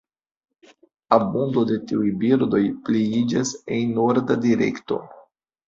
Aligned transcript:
Abundo 1.17 1.63
de 1.73 1.77
tiuj 1.91 2.09
birdoj 2.25 2.63
pliiĝas 2.89 3.55
en 3.79 3.95
norda 4.01 4.41
direkto. 4.51 5.03